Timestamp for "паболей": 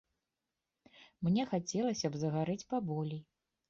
2.77-3.27